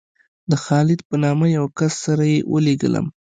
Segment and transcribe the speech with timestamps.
[0.49, 3.05] د خالد په نامه یو کس سره یې ولېږلم.